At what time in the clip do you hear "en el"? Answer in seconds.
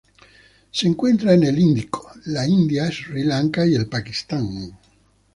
1.35-1.59